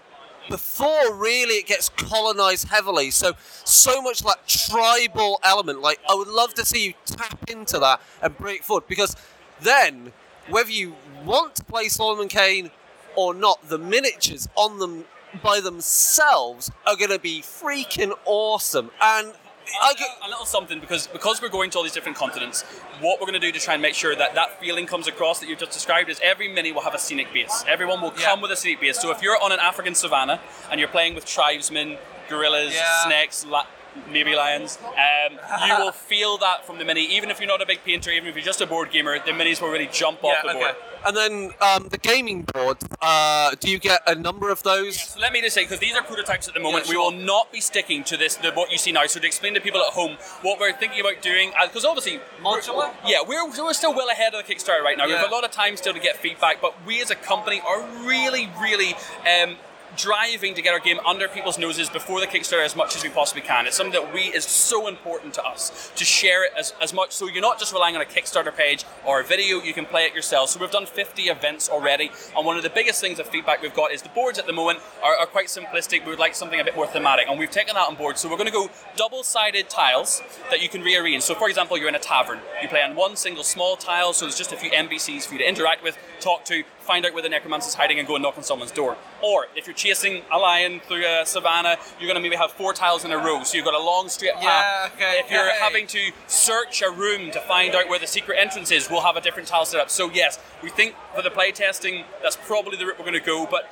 before 0.49 1.13
really 1.13 1.55
it 1.55 1.67
gets 1.67 1.89
colonized 1.89 2.67
heavily. 2.67 3.11
So 3.11 3.33
so 3.63 4.01
much 4.01 4.23
like 4.23 4.45
tribal 4.47 5.39
element. 5.43 5.81
Like 5.81 5.99
I 6.09 6.15
would 6.15 6.27
love 6.27 6.53
to 6.55 6.65
see 6.65 6.87
you 6.87 6.93
tap 7.05 7.49
into 7.49 7.79
that 7.79 8.01
and 8.21 8.35
it 8.37 8.63
forward 8.63 8.87
because 8.87 9.15
then 9.61 10.13
whether 10.49 10.71
you 10.71 10.95
want 11.23 11.55
to 11.55 11.63
play 11.63 11.87
Solomon 11.87 12.27
Kane 12.27 12.71
or 13.15 13.33
not, 13.33 13.67
the 13.69 13.77
miniatures 13.77 14.47
on 14.55 14.79
them 14.79 15.05
by 15.41 15.59
themselves 15.59 16.71
are 16.85 16.95
going 16.95 17.11
to 17.11 17.19
be 17.19 17.41
freaking 17.41 18.13
awesome. 18.25 18.91
And 19.01 19.33
I 19.81 19.93
get 19.93 20.09
a 20.25 20.29
little 20.29 20.45
something 20.45 20.79
because 20.79 21.07
because 21.07 21.41
we're 21.41 21.49
going 21.49 21.69
to 21.71 21.77
all 21.77 21.83
these 21.83 21.93
different 21.93 22.17
continents. 22.17 22.63
What 22.99 23.19
we're 23.19 23.27
going 23.27 23.39
to 23.39 23.45
do 23.45 23.51
to 23.51 23.59
try 23.59 23.73
and 23.73 23.81
make 23.81 23.95
sure 23.95 24.15
that 24.15 24.35
that 24.35 24.59
feeling 24.59 24.85
comes 24.85 25.07
across 25.07 25.39
that 25.39 25.49
you've 25.49 25.59
just 25.59 25.71
described 25.71 26.09
is 26.09 26.19
every 26.23 26.47
mini 26.47 26.71
will 26.71 26.81
have 26.81 26.93
a 26.93 26.99
scenic 26.99 27.33
base. 27.33 27.63
Everyone 27.67 28.01
will 28.01 28.11
come 28.11 28.39
yeah. 28.39 28.41
with 28.41 28.51
a 28.51 28.55
scenic 28.55 28.81
base. 28.81 28.99
So 28.99 29.11
if 29.11 29.21
you're 29.21 29.41
on 29.41 29.51
an 29.51 29.59
African 29.59 29.95
savannah 29.95 30.39
and 30.69 30.79
you're 30.79 30.89
playing 30.89 31.15
with 31.15 31.25
tribesmen, 31.25 31.97
gorillas, 32.29 32.73
yeah. 32.73 33.05
snakes, 33.05 33.45
la- 33.45 33.67
maybe 34.11 34.35
lions. 34.35 34.77
Um, 34.83 35.39
you 35.67 35.75
will 35.77 35.91
feel 35.91 36.37
that 36.39 36.65
from 36.65 36.77
the 36.77 36.85
mini, 36.85 37.03
even 37.15 37.29
if 37.29 37.39
you're 37.39 37.47
not 37.47 37.61
a 37.61 37.65
big 37.65 37.83
painter, 37.83 38.11
even 38.11 38.27
if 38.29 38.35
you're 38.35 38.43
just 38.43 38.61
a 38.61 38.67
board 38.67 38.91
gamer, 38.91 39.19
the 39.19 39.31
minis 39.31 39.61
will 39.61 39.69
really 39.69 39.89
jump 39.91 40.23
off 40.23 40.37
the 40.43 40.49
okay. 40.49 40.59
board. 40.59 40.75
And 41.05 41.17
then 41.17 41.51
um, 41.61 41.87
the 41.89 41.97
gaming 41.97 42.43
board, 42.53 42.77
uh, 43.01 43.55
do 43.59 43.71
you 43.71 43.79
get 43.79 44.01
a 44.05 44.13
number 44.13 44.49
of 44.49 44.61
those? 44.63 45.01
so 45.01 45.19
let 45.19 45.33
me 45.33 45.41
just 45.41 45.55
say, 45.55 45.63
because 45.63 45.79
these 45.79 45.95
are 45.95 46.03
prototypes 46.03 46.47
at 46.47 46.53
the 46.53 46.59
moment, 46.59 46.85
yeah, 46.85 46.93
sure. 46.93 47.09
we 47.09 47.17
will 47.17 47.25
not 47.25 47.51
be 47.51 47.59
sticking 47.59 48.03
to 48.05 48.17
this, 48.17 48.35
the, 48.35 48.51
what 48.51 48.71
you 48.71 48.77
see 48.77 48.91
now. 48.91 49.05
So 49.07 49.19
to 49.19 49.25
explain 49.25 49.53
to 49.55 49.61
people 49.61 49.81
at 49.81 49.93
home 49.93 50.17
what 50.41 50.59
we're 50.59 50.73
thinking 50.73 51.01
about 51.01 51.21
doing, 51.21 51.51
because 51.63 51.85
uh, 51.85 51.89
obviously, 51.89 52.19
modular. 52.41 52.93
Yeah, 53.05 53.23
we're, 53.27 53.47
we're 53.47 53.73
still 53.73 53.95
well 53.95 54.09
ahead 54.09 54.33
of 54.33 54.45
the 54.45 54.53
Kickstarter 54.53 54.81
right 54.81 54.97
now. 54.97 55.05
Yeah. 55.05 55.15
We 55.15 55.21
have 55.21 55.29
a 55.31 55.33
lot 55.33 55.43
of 55.43 55.51
time 55.51 55.75
still 55.75 55.93
to 55.93 55.99
get 55.99 56.17
feedback, 56.17 56.61
but 56.61 56.75
we 56.85 57.01
as 57.01 57.09
a 57.09 57.15
company 57.15 57.61
are 57.65 57.81
really, 58.05 58.49
really. 58.61 58.93
Um, 59.25 59.57
driving 59.97 60.53
to 60.55 60.61
get 60.61 60.73
our 60.73 60.79
game 60.79 60.99
under 61.05 61.27
people's 61.27 61.57
noses 61.57 61.89
before 61.89 62.19
the 62.19 62.27
Kickstarter 62.27 62.63
as 62.63 62.75
much 62.75 62.95
as 62.95 63.03
we 63.03 63.09
possibly 63.09 63.41
can. 63.41 63.67
It's 63.67 63.75
something 63.75 63.99
that 64.01 64.13
we 64.13 64.21
is 64.21 64.45
so 64.45 64.87
important 64.87 65.33
to 65.35 65.43
us 65.43 65.91
to 65.95 66.05
share 66.05 66.45
it 66.45 66.51
as, 66.57 66.73
as 66.81 66.93
much 66.93 67.11
so 67.11 67.27
you're 67.27 67.41
not 67.41 67.59
just 67.59 67.73
relying 67.73 67.95
on 67.95 68.01
a 68.01 68.05
Kickstarter 68.05 68.55
page 68.55 68.85
or 69.05 69.19
a 69.19 69.23
video, 69.23 69.61
you 69.61 69.73
can 69.73 69.85
play 69.85 70.05
it 70.05 70.13
yourself. 70.13 70.49
So 70.49 70.59
we've 70.59 70.71
done 70.71 70.85
50 70.85 71.23
events 71.23 71.69
already, 71.69 72.11
and 72.35 72.45
one 72.45 72.57
of 72.57 72.63
the 72.63 72.69
biggest 72.69 73.01
things 73.01 73.19
of 73.19 73.27
feedback 73.27 73.61
we've 73.61 73.73
got 73.73 73.91
is 73.91 74.01
the 74.01 74.09
boards 74.09 74.39
at 74.39 74.47
the 74.47 74.53
moment 74.53 74.79
are, 75.03 75.15
are 75.15 75.25
quite 75.25 75.47
simplistic. 75.47 76.03
We 76.03 76.11
would 76.11 76.19
like 76.19 76.35
something 76.35 76.59
a 76.59 76.63
bit 76.63 76.75
more 76.75 76.87
thematic, 76.87 77.27
and 77.27 77.39
we've 77.39 77.51
taken 77.51 77.75
that 77.75 77.87
on 77.87 77.95
board. 77.95 78.17
So 78.17 78.29
we're 78.29 78.37
going 78.37 78.47
to 78.47 78.53
go 78.53 78.69
double-sided 78.95 79.69
tiles 79.69 80.21
that 80.49 80.61
you 80.61 80.69
can 80.69 80.81
rearrange. 80.81 81.23
So 81.23 81.35
for 81.35 81.49
example, 81.49 81.77
you're 81.77 81.89
in 81.89 81.95
a 81.95 81.99
tavern. 81.99 82.39
You 82.61 82.67
play 82.67 82.83
on 82.83 82.95
one 82.95 83.15
single 83.15 83.43
small 83.43 83.75
tile, 83.75 84.13
so 84.13 84.25
there's 84.25 84.37
just 84.37 84.51
a 84.51 84.57
few 84.57 84.71
NPCs 84.71 85.25
for 85.25 85.33
you 85.33 85.39
to 85.39 85.47
interact 85.47 85.83
with, 85.83 85.97
talk 86.19 86.45
to, 86.45 86.63
find 86.81 87.05
out 87.05 87.13
where 87.13 87.23
the 87.23 87.29
necromancer's 87.29 87.73
hiding 87.73 87.99
and 87.99 88.07
go 88.07 88.15
and 88.15 88.23
knock 88.23 88.37
on 88.37 88.43
someone's 88.43 88.71
door. 88.71 88.97
Or 89.23 89.47
if 89.55 89.67
you're 89.67 89.75
chasing 89.75 90.23
a 90.31 90.37
lion 90.37 90.81
through 90.87 91.05
a 91.05 91.25
savannah, 91.25 91.77
you're 91.99 92.07
going 92.07 92.15
to 92.15 92.21
maybe 92.21 92.35
have 92.35 92.51
four 92.51 92.73
tiles 92.73 93.05
in 93.05 93.11
a 93.11 93.17
row. 93.17 93.43
So 93.43 93.57
you've 93.57 93.65
got 93.65 93.79
a 93.79 93.83
long 93.83 94.09
straight 94.09 94.33
path. 94.35 94.43
Yeah, 94.43 94.89
okay, 94.95 95.19
if 95.19 95.31
you're 95.31 95.53
having 95.59 95.87
to 95.87 96.11
search 96.27 96.81
a 96.81 96.91
room 96.91 97.31
to 97.31 97.39
find 97.41 97.75
out 97.75 97.89
where 97.89 97.99
the 97.99 98.07
secret 98.07 98.37
entrance 98.39 98.71
is, 98.71 98.89
we'll 98.89 99.01
have 99.01 99.15
a 99.15 99.21
different 99.21 99.47
tile 99.47 99.65
set 99.65 99.79
up. 99.79 99.89
So 99.89 100.09
yes, 100.11 100.39
we 100.61 100.69
think 100.69 100.95
for 101.15 101.21
the 101.21 101.29
playtesting, 101.29 102.05
that's 102.21 102.35
probably 102.35 102.77
the 102.77 102.85
route 102.85 102.99
we're 102.99 103.05
going 103.05 103.19
to 103.19 103.25
go. 103.25 103.47
But 103.49 103.69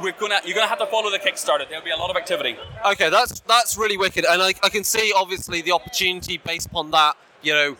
we're 0.00 0.12
gonna 0.12 0.40
you're 0.44 0.54
gonna 0.54 0.66
have 0.66 0.78
to 0.78 0.86
follow 0.86 1.10
the 1.10 1.18
Kickstarter. 1.18 1.68
There'll 1.68 1.84
be 1.84 1.90
a 1.90 1.96
lot 1.96 2.10
of 2.10 2.16
activity. 2.16 2.56
Okay, 2.84 3.10
that's 3.10 3.40
that's 3.40 3.78
really 3.78 3.96
wicked, 3.96 4.24
and 4.24 4.42
I, 4.42 4.54
I 4.62 4.68
can 4.68 4.84
see 4.84 5.12
obviously 5.14 5.62
the 5.62 5.72
opportunity 5.72 6.38
based 6.38 6.66
upon 6.66 6.90
that. 6.90 7.16
You 7.42 7.52
know, 7.52 7.76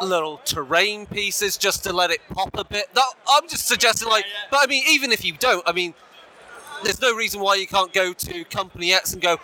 little 0.00 0.38
terrain 0.44 1.06
pieces 1.06 1.56
just 1.56 1.84
to 1.84 1.92
let 1.92 2.10
it 2.10 2.20
pop 2.30 2.50
a 2.54 2.64
bit. 2.64 2.92
That, 2.94 3.04
I'm 3.28 3.48
just 3.48 3.66
suggesting, 3.66 4.08
like, 4.08 4.24
but 4.50 4.60
I 4.62 4.66
mean, 4.66 4.84
even 4.88 5.12
if 5.12 5.24
you 5.24 5.32
don't, 5.32 5.66
I 5.68 5.72
mean, 5.72 5.94
there's 6.82 7.00
no 7.00 7.14
reason 7.14 7.40
why 7.40 7.56
you 7.56 7.66
can't 7.66 7.92
go 7.92 8.12
to 8.12 8.44
Company 8.44 8.92
X 8.92 9.12
and 9.12 9.22
go. 9.22 9.38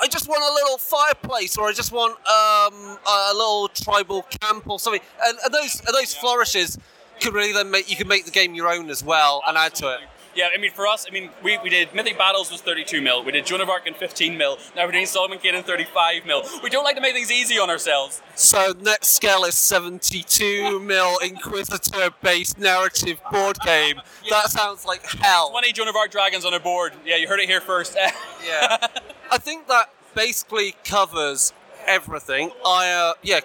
I 0.00 0.06
just 0.06 0.28
want 0.28 0.42
a 0.42 0.54
little 0.54 0.78
fireplace, 0.78 1.58
or 1.58 1.68
I 1.68 1.72
just 1.72 1.92
want 1.92 2.12
um, 2.12 2.98
a 3.06 3.32
little 3.34 3.68
tribal 3.68 4.22
camp, 4.22 4.68
or 4.68 4.78
something. 4.78 5.02
And, 5.26 5.38
and 5.44 5.52
those 5.52 5.80
and 5.80 5.94
those 5.94 6.14
flourishes 6.14 6.78
could 7.20 7.34
really 7.34 7.52
then 7.52 7.70
make 7.70 7.90
you 7.90 7.96
can 7.96 8.08
make 8.08 8.24
the 8.24 8.30
game 8.30 8.54
your 8.54 8.68
own 8.68 8.90
as 8.90 9.02
well 9.02 9.42
and 9.46 9.56
add 9.56 9.74
to 9.76 9.94
it. 9.94 10.00
Yeah, 10.34 10.48
I 10.54 10.58
mean, 10.58 10.70
for 10.70 10.86
us, 10.86 11.06
I 11.06 11.12
mean, 11.12 11.30
we, 11.42 11.58
we 11.58 11.68
did 11.68 11.94
Mythic 11.94 12.16
Battles 12.16 12.50
was 12.50 12.62
32 12.62 13.02
mil. 13.02 13.22
We 13.22 13.32
did 13.32 13.44
Joan 13.44 13.60
of 13.60 13.68
Arc 13.68 13.86
in 13.86 13.92
15 13.92 14.36
mil. 14.36 14.58
Now 14.74 14.86
we're 14.86 14.92
doing 14.92 15.06
Solomon 15.06 15.38
Kane 15.38 15.54
in 15.54 15.62
35 15.62 16.24
mil. 16.24 16.42
We 16.62 16.70
don't 16.70 16.84
like 16.84 16.96
to 16.96 17.02
make 17.02 17.12
things 17.12 17.30
easy 17.30 17.58
on 17.58 17.68
ourselves. 17.68 18.22
So 18.34 18.72
next 18.80 19.08
scale 19.08 19.44
is 19.44 19.58
72 19.58 20.80
mil 20.84 21.18
Inquisitor-based 21.18 22.58
narrative 22.58 23.20
board 23.30 23.58
game. 23.60 24.00
That 24.30 24.50
sounds 24.50 24.86
like 24.86 25.04
hell. 25.04 25.50
20 25.50 25.72
Joan 25.72 25.88
of 25.88 25.96
Arc 25.96 26.10
dragons 26.10 26.44
on 26.46 26.54
a 26.54 26.60
board. 26.60 26.94
Yeah, 27.04 27.16
you 27.16 27.28
heard 27.28 27.40
it 27.40 27.48
here 27.48 27.60
first. 27.60 27.94
yeah, 28.46 28.76
I 29.30 29.38
think 29.38 29.68
that 29.68 29.90
basically 30.14 30.76
covers 30.84 31.52
everything. 31.86 32.52
I 32.64 32.90
uh, 32.90 33.14
yeah, 33.22 33.40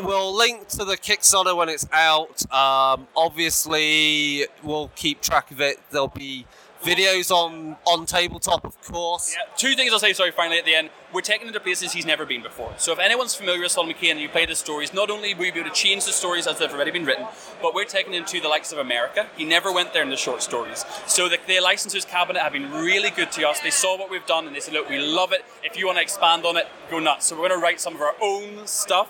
we'll 0.00 0.36
link 0.36 0.68
to 0.68 0.84
the 0.84 0.96
Kickstarter 0.96 1.56
when 1.56 1.68
it's 1.68 1.86
out. 1.92 2.42
Um, 2.52 3.08
obviously, 3.16 4.46
we'll 4.62 4.90
keep 4.94 5.20
track 5.20 5.50
of 5.50 5.60
it. 5.60 5.78
There'll 5.90 6.08
be 6.08 6.46
videos 6.82 7.30
on 7.30 7.76
on 7.84 8.06
tabletop, 8.06 8.64
of 8.64 8.80
course. 8.82 9.34
Yeah, 9.34 9.52
two 9.56 9.74
things 9.74 9.92
I'll 9.92 9.98
say, 9.98 10.12
sorry, 10.12 10.30
finally 10.30 10.58
at 10.58 10.64
the 10.64 10.74
end. 10.74 10.90
We're 11.12 11.22
taking 11.22 11.46
him 11.46 11.54
to 11.54 11.60
places 11.60 11.92
he's 11.92 12.04
never 12.04 12.26
been 12.26 12.42
before. 12.42 12.72
So 12.76 12.92
if 12.92 12.98
anyone's 12.98 13.34
familiar 13.34 13.62
with 13.62 13.72
Solomon 13.72 13.96
Kane 13.96 14.12
and 14.12 14.20
you 14.20 14.28
play 14.28 14.44
the 14.44 14.54
stories, 14.54 14.92
not 14.92 15.10
only 15.10 15.32
will 15.32 15.40
we 15.40 15.50
be 15.50 15.60
able 15.60 15.70
to 15.70 15.74
change 15.74 16.04
the 16.04 16.12
stories 16.12 16.46
as 16.46 16.58
they've 16.58 16.72
already 16.72 16.90
been 16.90 17.06
written, 17.06 17.26
but 17.62 17.74
we're 17.74 17.86
taking 17.86 18.12
him 18.12 18.26
to 18.26 18.40
the 18.40 18.48
likes 18.48 18.72
of 18.72 18.78
America. 18.78 19.26
He 19.36 19.44
never 19.44 19.72
went 19.72 19.94
there 19.94 20.02
in 20.02 20.10
the 20.10 20.16
short 20.16 20.42
stories. 20.42 20.84
So 21.06 21.28
the, 21.28 21.38
the 21.46 21.54
licensors 21.54 22.06
cabinet 22.06 22.42
have 22.42 22.52
been 22.52 22.70
really 22.70 23.10
good 23.10 23.32
to 23.32 23.48
us. 23.48 23.58
They 23.60 23.70
saw 23.70 23.98
what 23.98 24.10
we've 24.10 24.26
done 24.26 24.46
and 24.46 24.54
they 24.54 24.60
said, 24.60 24.74
look, 24.74 24.90
we 24.90 24.98
love 24.98 25.32
it. 25.32 25.46
If 25.64 25.78
you 25.78 25.86
want 25.86 25.96
to 25.96 26.02
expand 26.02 26.44
on 26.44 26.58
it, 26.58 26.66
go 26.90 26.98
nuts. 26.98 27.26
So 27.26 27.36
we're 27.36 27.48
going 27.48 27.58
to 27.58 27.64
write 27.64 27.80
some 27.80 27.94
of 27.94 28.02
our 28.02 28.14
own 28.20 28.66
stuff 28.66 29.08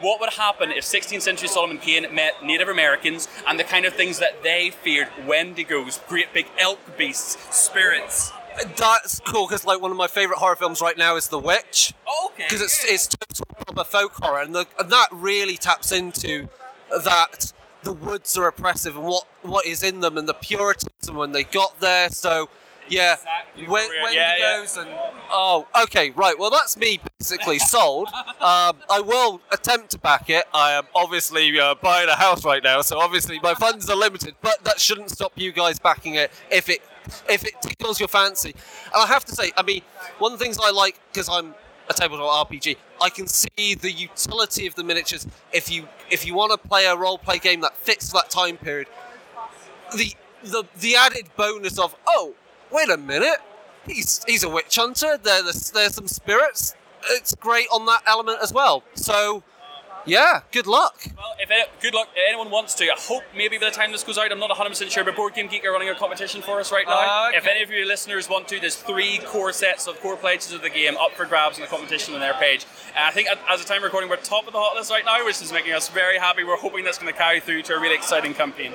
what 0.00 0.20
would 0.20 0.30
happen 0.30 0.70
if 0.70 0.84
16th 0.84 1.22
century 1.22 1.48
Solomon 1.48 1.78
Kane 1.78 2.06
met 2.14 2.44
Native 2.44 2.68
Americans 2.68 3.28
and 3.46 3.58
the 3.58 3.64
kind 3.64 3.84
of 3.84 3.94
things 3.94 4.18
that 4.18 4.42
they 4.42 4.70
feared 4.70 5.08
Wendigos, 5.26 6.06
great 6.08 6.32
big 6.32 6.46
elk 6.58 6.78
beasts, 6.96 7.36
spirits. 7.56 8.32
That's 8.76 9.20
cool 9.20 9.46
because 9.46 9.64
like 9.64 9.80
one 9.80 9.90
of 9.90 9.96
my 9.96 10.08
favorite 10.08 10.38
horror 10.38 10.56
films 10.56 10.80
right 10.80 10.98
now 10.98 11.16
is 11.16 11.28
The 11.28 11.38
Witch. 11.38 11.94
Oh, 12.06 12.30
okay. 12.32 12.44
Because 12.48 12.62
it's 12.62 12.84
it's 12.84 13.06
total 13.06 13.74
proper 13.74 13.84
folk 13.88 14.12
horror, 14.14 14.42
and, 14.42 14.54
the, 14.54 14.66
and 14.78 14.90
that 14.90 15.08
really 15.12 15.56
taps 15.56 15.92
into 15.92 16.48
that 16.90 17.52
the 17.82 17.92
woods 17.92 18.36
are 18.36 18.48
oppressive 18.48 18.96
and 18.96 19.04
what 19.04 19.26
what 19.42 19.66
is 19.66 19.82
in 19.82 20.00
them 20.00 20.18
and 20.18 20.28
the 20.28 20.34
Puritanism 20.34 21.16
when 21.16 21.32
they 21.32 21.44
got 21.44 21.78
there. 21.80 22.10
So 22.10 22.48
yeah, 22.90 23.14
Exactly 23.14 23.66
when, 23.66 23.88
when 24.02 24.14
Yeah, 24.14 24.34
he 24.34 24.40
yeah. 24.40 24.58
goes 24.60 24.76
and 24.76 24.88
oh, 25.30 25.66
okay, 25.84 26.10
right. 26.10 26.38
Well, 26.38 26.50
that's 26.50 26.76
me 26.76 27.00
basically 27.18 27.58
sold. 27.74 28.08
Um, 28.08 28.76
I 28.90 29.00
will 29.04 29.40
attempt 29.52 29.90
to 29.90 29.98
back 29.98 30.30
it. 30.30 30.44
I 30.54 30.72
am 30.72 30.84
obviously 30.94 31.58
uh, 31.58 31.74
buying 31.76 32.08
a 32.08 32.16
house 32.16 32.44
right 32.44 32.62
now, 32.62 32.80
so 32.82 32.98
obviously 32.98 33.38
my 33.40 33.54
funds 33.54 33.88
are 33.90 33.96
limited. 33.96 34.34
But 34.42 34.64
that 34.64 34.80
shouldn't 34.80 35.10
stop 35.10 35.32
you 35.36 35.52
guys 35.52 35.78
backing 35.78 36.14
it 36.14 36.30
if 36.50 36.68
it 36.68 36.80
if 37.28 37.44
it 37.44 37.54
tickles 37.62 37.98
your 38.00 38.08
fancy. 38.08 38.50
And 38.50 39.02
I 39.02 39.06
have 39.06 39.24
to 39.26 39.32
say, 39.32 39.52
I 39.56 39.62
mean, 39.62 39.82
one 40.18 40.32
of 40.32 40.38
the 40.38 40.44
things 40.44 40.58
I 40.62 40.70
like 40.70 40.98
because 41.12 41.28
I'm 41.28 41.54
a 41.88 41.94
tabletop 41.94 42.50
RPG, 42.50 42.76
I 43.00 43.08
can 43.10 43.26
see 43.26 43.74
the 43.74 43.90
utility 43.90 44.66
of 44.66 44.74
the 44.74 44.84
miniatures. 44.84 45.26
If 45.52 45.70
you 45.70 45.88
if 46.10 46.26
you 46.26 46.34
want 46.34 46.52
to 46.52 46.68
play 46.68 46.86
a 46.86 46.96
role 46.96 47.18
play 47.18 47.38
game 47.38 47.60
that 47.62 47.76
fits 47.76 48.12
that 48.12 48.30
time 48.30 48.56
period, 48.56 48.88
the 49.96 50.12
the 50.42 50.64
the 50.78 50.96
added 50.96 51.28
bonus 51.36 51.78
of 51.78 51.96
oh 52.06 52.34
wait 52.72 52.88
a 52.90 52.96
minute 52.96 53.38
he's 53.86 54.22
he's 54.26 54.42
a 54.44 54.48
witch 54.48 54.76
hunter 54.76 55.16
there 55.22 55.42
there's, 55.42 55.70
there's 55.70 55.94
some 55.94 56.08
spirits 56.08 56.74
it's 57.10 57.34
great 57.34 57.66
on 57.72 57.86
that 57.86 58.02
element 58.06 58.38
as 58.42 58.52
well 58.52 58.82
so 58.94 59.42
yeah 60.04 60.40
good 60.52 60.66
luck 60.66 61.00
Well, 61.16 61.34
if 61.38 61.50
any, 61.50 61.64
good 61.80 61.94
luck. 61.94 62.08
If 62.14 62.22
anyone 62.28 62.50
wants 62.50 62.74
to, 62.74 62.84
I 62.84 62.96
hope 62.98 63.22
maybe 63.36 63.58
by 63.58 63.66
the 63.66 63.70
time 63.74 63.92
this 63.92 64.02
goes 64.04 64.16
out, 64.18 64.30
I'm 64.32 64.38
not 64.38 64.50
100% 64.50 64.90
sure, 64.90 65.04
but 65.04 65.14
Board 65.16 65.34
Game 65.34 65.48
Geek 65.48 65.64
are 65.64 65.72
running 65.72 65.88
a 65.88 65.94
competition 65.94 66.40
for 66.42 66.60
us 66.60 66.72
right 66.72 66.86
now. 66.86 66.94
Ah, 66.96 67.28
okay. 67.28 67.36
If 67.38 67.46
any 67.46 67.62
of 67.62 67.70
your 67.70 67.86
listeners 67.86 68.28
want 68.28 68.48
to, 68.48 68.58
there's 68.60 68.76
three 68.76 69.18
core 69.26 69.52
sets 69.52 69.86
of 69.86 70.00
core 70.00 70.16
pledges 70.16 70.52
of 70.52 70.62
the 70.62 70.70
game 70.70 70.96
up 70.96 71.12
for 71.12 71.26
grabs 71.26 71.58
in 71.58 71.62
the 71.62 71.68
competition 71.68 72.14
on 72.14 72.20
their 72.20 72.34
page. 72.34 72.66
And 72.96 73.04
I 73.04 73.10
think 73.10 73.28
as 73.48 73.60
a 73.60 73.64
time 73.64 73.82
recording, 73.82 74.08
we're 74.10 74.16
top 74.16 74.46
of 74.46 74.52
the 74.52 74.58
hot 74.58 74.74
list 74.76 74.90
right 74.90 75.04
now, 75.04 75.24
which 75.24 75.40
is 75.42 75.52
making 75.52 75.72
us 75.72 75.88
very 75.88 76.18
happy. 76.18 76.42
We're 76.44 76.56
hoping 76.56 76.84
that's 76.84 76.98
going 76.98 77.12
to 77.12 77.18
carry 77.18 77.40
through 77.40 77.62
to 77.62 77.74
a 77.74 77.80
really 77.80 77.94
exciting 77.94 78.34
campaign. 78.34 78.72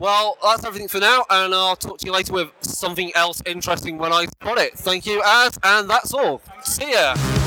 Well 0.00 0.38
that's 0.42 0.64
everything 0.64 0.88
for 0.88 1.00
now 1.00 1.24
and 1.30 1.54
i'll 1.54 1.76
talk 1.76 1.98
to 1.98 2.06
you 2.06 2.12
later 2.12 2.32
with 2.32 2.48
something 2.60 3.12
else 3.14 3.42
interesting 3.46 3.98
when 3.98 4.12
i 4.12 4.26
spot 4.26 4.58
it. 4.58 4.74
Thank 4.74 5.06
you 5.06 5.22
Az 5.24 5.58
and 5.62 5.88
that's 5.90 6.12
all. 6.14 6.40
See 6.62 6.92
ya 6.92 7.37